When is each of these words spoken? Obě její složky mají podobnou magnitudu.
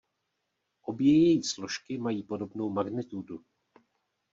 Obě 0.81 1.11
její 1.23 1.43
složky 1.43 1.97
mají 1.97 2.23
podobnou 2.23 2.69
magnitudu. 2.69 3.43